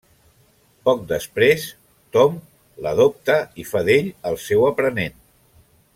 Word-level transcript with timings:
Poc 0.87 1.03
després, 1.11 1.67
Tom 2.17 2.39
l'adopta 2.87 3.37
i 3.65 3.67
fa 3.73 3.85
d'ell 3.91 4.11
el 4.31 4.41
seu 4.49 4.67
aprenent. 4.71 5.25